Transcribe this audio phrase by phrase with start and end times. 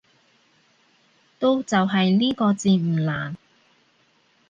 [1.37, 3.37] 都就係呢個字唔難